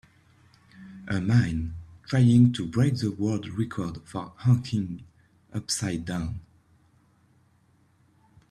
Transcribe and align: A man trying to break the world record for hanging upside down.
A 1.07 1.21
man 1.21 1.75
trying 2.07 2.53
to 2.53 2.65
break 2.65 2.95
the 2.97 3.11
world 3.11 3.47
record 3.49 3.99
for 4.03 4.33
hanging 4.37 5.03
upside 5.53 6.05
down. 6.05 6.39